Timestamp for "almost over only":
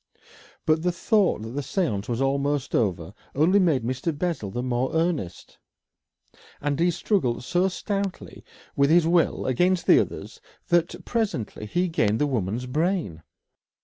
2.23-3.59